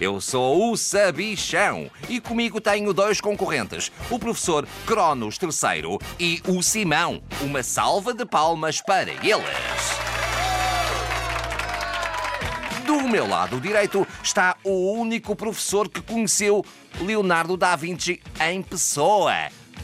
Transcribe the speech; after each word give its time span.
Eu 0.00 0.20
sou 0.20 0.72
o 0.72 0.76
Sabichão 0.76 1.88
e 2.08 2.20
comigo 2.20 2.60
tenho 2.60 2.92
dois 2.92 3.20
concorrentes, 3.20 3.92
o 4.10 4.18
professor 4.18 4.66
Cronos 4.84 5.38
III 5.40 5.98
e 6.18 6.42
o 6.48 6.62
Simão. 6.62 7.22
Uma 7.40 7.62
salva 7.62 8.12
de 8.12 8.26
palmas 8.26 8.80
para 8.80 9.12
eles! 9.12 9.94
Do 12.84 13.08
meu 13.08 13.26
lado 13.26 13.60
direito 13.60 14.06
está 14.22 14.56
o 14.64 14.92
único 14.92 15.36
professor 15.36 15.88
que 15.88 16.02
conheceu 16.02 16.64
Leonardo 17.00 17.56
da 17.56 17.76
Vinci 17.76 18.20
em 18.40 18.62
pessoa. 18.62 19.32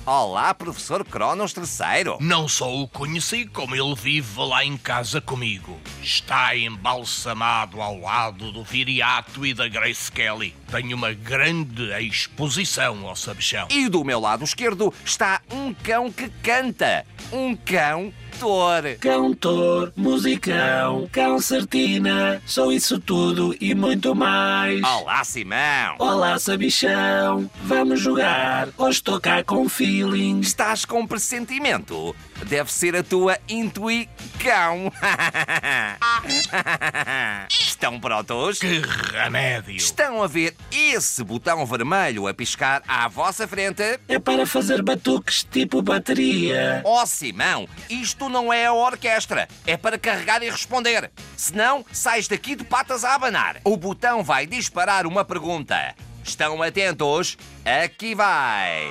Olá, 0.06 0.54
professor 0.54 1.04
Cronos 1.04 1.54
III. 1.54 2.16
Não 2.20 2.48
só 2.48 2.74
o 2.74 2.88
conheci, 2.88 3.44
como 3.44 3.76
ele 3.76 3.94
vive 3.94 4.40
lá 4.40 4.64
em 4.64 4.76
casa 4.76 5.20
comigo. 5.20 5.78
Está 6.02 6.56
embalsamado 6.56 7.82
ao 7.82 8.00
lado 8.00 8.50
do 8.50 8.64
Viriato 8.64 9.44
e 9.44 9.52
da 9.52 9.68
Grace 9.68 10.10
Kelly. 10.10 10.56
Tenho 10.70 10.96
uma 10.96 11.12
grande 11.12 11.92
exposição 12.02 13.06
ao 13.06 13.14
sabichão. 13.14 13.68
E 13.70 13.90
do 13.90 14.02
meu 14.02 14.18
lado 14.18 14.42
esquerdo 14.42 14.92
está 15.04 15.42
um 15.52 15.74
cão 15.74 16.10
que 16.10 16.30
canta. 16.42 17.04
Um 17.32 17.54
cão 17.54 18.12
tor. 18.40 18.82
Cantor, 18.98 19.92
musicão, 19.94 21.08
concertina, 21.14 22.40
sou 22.46 22.72
isso 22.72 22.98
tudo 22.98 23.54
e 23.60 23.74
muito 23.74 24.14
mais. 24.14 24.82
Olá, 24.82 25.22
Simão. 25.22 25.96
Olá, 25.98 26.38
sabichão, 26.38 27.48
vamos 27.62 28.00
jogar. 28.00 28.68
Hoje 28.78 28.98
estou 28.98 29.20
cá 29.20 29.44
com 29.44 29.68
feeling. 29.68 30.40
Estás 30.40 30.84
com 30.84 31.06
pressentimento? 31.06 32.16
Deve 32.46 32.72
ser 32.72 32.96
a 32.96 33.02
tua 33.02 33.38
intuição. 33.48 34.90
Estão 37.80 37.98
prontos? 37.98 38.58
Que 38.58 38.82
remédio! 39.10 39.74
Estão 39.74 40.22
a 40.22 40.26
ver 40.26 40.54
esse 40.70 41.24
botão 41.24 41.64
vermelho 41.64 42.28
a 42.28 42.34
piscar 42.34 42.82
à 42.86 43.08
vossa 43.08 43.48
frente? 43.48 43.98
É 44.06 44.18
para 44.18 44.44
fazer 44.44 44.82
batuques 44.82 45.44
tipo 45.50 45.80
bateria. 45.80 46.82
Oh, 46.84 47.06
Simão, 47.06 47.66
isto 47.88 48.28
não 48.28 48.52
é 48.52 48.66
a 48.66 48.74
orquestra. 48.74 49.48
É 49.66 49.78
para 49.78 49.98
carregar 49.98 50.42
e 50.42 50.50
responder. 50.50 51.10
Senão, 51.34 51.82
sais 51.90 52.28
daqui 52.28 52.54
de 52.54 52.64
patas 52.64 53.02
a 53.02 53.14
abanar. 53.14 53.62
O 53.64 53.78
botão 53.78 54.22
vai 54.22 54.46
disparar 54.46 55.06
uma 55.06 55.24
pergunta. 55.24 55.94
Estão 56.22 56.62
atentos? 56.62 57.38
Aqui 57.64 58.14
vai. 58.14 58.90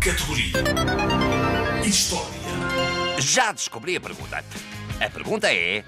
Categoria 0.00 0.54
História. 1.86 2.26
Já 3.20 3.52
descobri 3.52 3.94
a 3.94 4.00
pergunta. 4.00 4.44
A 5.00 5.08
pergunta 5.08 5.52
é: 5.52 5.84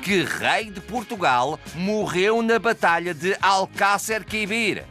que 0.00 0.22
rei 0.24 0.70
de 0.70 0.80
Portugal 0.80 1.60
morreu 1.74 2.42
na 2.42 2.58
Batalha 2.58 3.12
de 3.12 3.36
Alcácer 3.40 4.24
Quibir? 4.24 4.84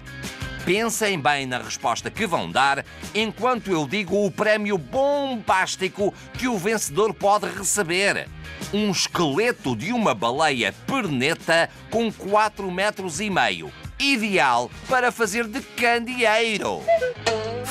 Pensem 0.63 1.19
bem 1.19 1.47
na 1.47 1.57
resposta 1.57 2.11
que 2.11 2.27
vão 2.27 2.51
dar 2.51 2.85
enquanto 3.15 3.71
eu 3.71 3.87
digo 3.87 4.23
o 4.23 4.29
prémio 4.29 4.77
bombástico 4.77 6.13
que 6.37 6.47
o 6.47 6.57
vencedor 6.57 7.13
pode 7.13 7.47
receber. 7.47 8.27
Um 8.71 8.91
esqueleto 8.91 9.75
de 9.75 9.91
uma 9.91 10.13
baleia 10.13 10.73
perneta 10.85 11.69
com 11.89 12.11
4 12.11 12.69
metros 12.69 13.19
e 13.19 13.29
meio. 13.29 13.71
Ideal 13.99 14.69
para 14.87 15.11
fazer 15.11 15.47
de 15.47 15.59
candeeiro. 15.61 16.83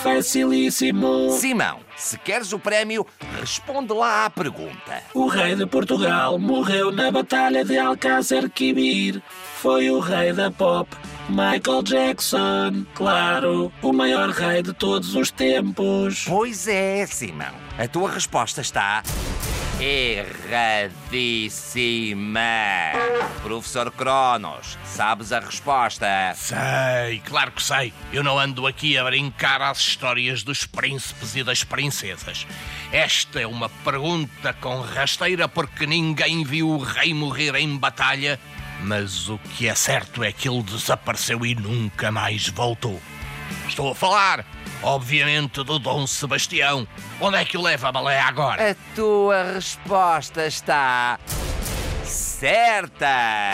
Facilíssimo. 0.02 1.30
Simão, 1.32 1.80
se 1.96 2.16
queres 2.18 2.52
o 2.52 2.58
prémio, 2.58 3.06
responde 3.40 3.92
lá 3.92 4.26
à 4.26 4.30
pergunta. 4.30 5.02
O 5.12 5.26
rei 5.26 5.56
de 5.56 5.66
Portugal 5.66 6.38
morreu 6.38 6.92
na 6.92 7.10
Batalha 7.10 7.64
de 7.64 7.76
Alcácer 7.76 8.48
Quibir. 8.48 9.20
Foi 9.56 9.90
o 9.90 9.98
rei 9.98 10.32
da 10.32 10.50
pop, 10.50 10.88
Michael 11.28 11.82
Jackson. 11.82 12.86
Claro, 12.94 13.72
o 13.82 13.92
maior 13.92 14.30
rei 14.30 14.62
de 14.62 14.72
todos 14.72 15.16
os 15.16 15.30
tempos. 15.30 16.24
Pois 16.28 16.68
é, 16.68 17.04
Simão. 17.06 17.54
A 17.76 17.88
tua 17.88 18.10
resposta 18.10 18.60
está. 18.60 19.02
Erradíssima! 19.80 20.90
Professor 23.42 23.92
Cronos, 23.92 24.76
sabes 24.84 25.32
a 25.32 25.38
resposta? 25.38 26.06
Sei, 26.34 27.20
claro 27.24 27.52
que 27.52 27.62
sei. 27.62 27.92
Eu 28.12 28.24
não 28.24 28.36
ando 28.36 28.66
aqui 28.66 28.98
a 28.98 29.04
brincar 29.04 29.62
às 29.62 29.78
histórias 29.78 30.42
dos 30.42 30.66
príncipes 30.66 31.36
e 31.36 31.44
das 31.44 31.62
princesas. 31.62 32.44
Esta 32.90 33.40
é 33.40 33.46
uma 33.46 33.68
pergunta 33.68 34.52
com 34.54 34.80
rasteira 34.80 35.46
porque 35.48 35.86
ninguém 35.86 36.42
viu 36.42 36.68
o 36.70 36.78
rei 36.78 37.14
morrer 37.14 37.54
em 37.54 37.76
batalha, 37.76 38.40
mas 38.82 39.28
o 39.28 39.38
que 39.38 39.68
é 39.68 39.76
certo 39.76 40.24
é 40.24 40.32
que 40.32 40.48
ele 40.48 40.64
desapareceu 40.64 41.46
e 41.46 41.54
nunca 41.54 42.10
mais 42.10 42.48
voltou. 42.48 43.00
Estou 43.68 43.92
a 43.92 43.94
falar, 43.94 44.44
obviamente, 44.82 45.62
do 45.62 45.78
Dom 45.78 46.06
Sebastião. 46.06 46.86
Onde 47.20 47.36
é 47.36 47.44
que 47.44 47.56
o 47.56 47.62
leva 47.62 47.88
a 47.88 47.92
baleia 47.92 48.24
agora? 48.24 48.70
A 48.70 48.74
tua 48.94 49.52
resposta 49.54 50.46
está. 50.46 51.18
certa! 52.04 53.52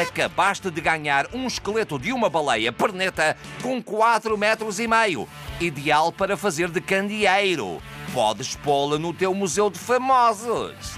Acabaste 0.00 0.70
de 0.70 0.80
ganhar 0.80 1.26
um 1.34 1.46
esqueleto 1.46 1.98
de 1.98 2.12
uma 2.12 2.30
baleia 2.30 2.72
perneta 2.72 3.36
com 3.60 3.82
4 3.82 4.38
metros 4.38 4.80
e 4.80 4.88
meio. 4.88 5.28
Ideal 5.60 6.10
para 6.10 6.36
fazer 6.36 6.70
de 6.70 6.80
candeeiro. 6.80 7.82
Podes 8.14 8.56
pô-la 8.56 8.98
no 8.98 9.12
teu 9.12 9.34
museu 9.34 9.68
de 9.68 9.78
famosos. 9.78 10.96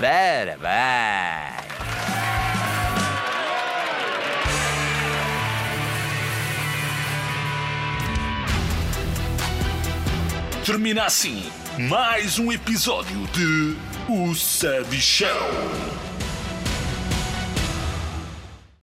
Parabéns! 0.00 1.63
Termina 10.64 11.04
assim 11.04 11.42
mais 11.78 12.38
um 12.38 12.50
episódio 12.50 13.26
de 13.34 13.76
O 14.08 14.34
Sabichão. 14.34 15.28